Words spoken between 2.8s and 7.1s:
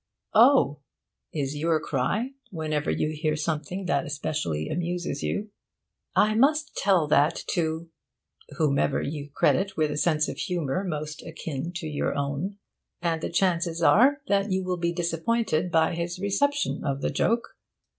you hear something that especially amuses you, 'I must tell